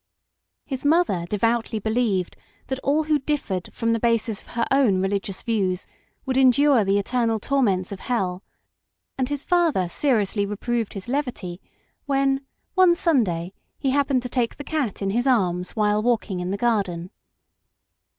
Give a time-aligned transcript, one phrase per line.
[0.65, 2.33] His mother devoutly be lieved
[2.69, 5.85] that all who differed from the basis of her own religious views
[6.25, 8.41] would endure the eternal torments of hell;
[9.19, 11.61] and his father seriously reproved his levity
[12.07, 12.41] when,
[12.73, 16.57] one Sunday, he happened to take the cat in his arras while walking in the
[16.57, 17.11] garden.